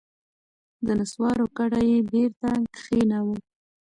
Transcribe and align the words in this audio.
د 0.85 0.87
نسوارو 0.99 1.45
کډه 1.57 1.81
یې 1.89 1.99
بېرته 2.11 2.49
کښېناوه. 2.75 3.37